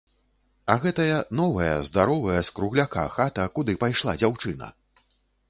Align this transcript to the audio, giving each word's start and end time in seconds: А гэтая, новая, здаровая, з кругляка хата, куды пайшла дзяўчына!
А 0.73 0.77
гэтая, 0.85 1.19
новая, 1.39 1.75
здаровая, 1.89 2.39
з 2.49 2.55
кругляка 2.61 3.05
хата, 3.19 3.47
куды 3.59 3.77
пайшла 3.87 4.19
дзяўчына! 4.25 4.73